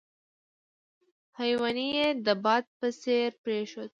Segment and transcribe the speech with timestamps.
[1.39, 3.89] هیوني یې د باد په څېر پرېښود.